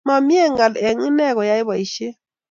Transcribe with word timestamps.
Mamie 0.07 0.45
ngal 0.53 0.73
eng 0.87 1.01
ine 1.07 1.27
koyai 1.35 1.63
boishet 1.67 2.15